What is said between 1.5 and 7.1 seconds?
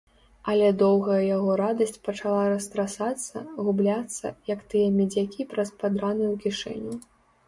радасць пачала растрасацца, губляцца, як тыя медзякі праз падраную кішэню.